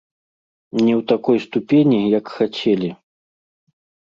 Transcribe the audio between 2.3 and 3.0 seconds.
хацелі.